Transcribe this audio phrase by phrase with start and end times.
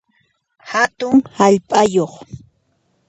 [0.71, 2.13] Hatun hallp'ayuq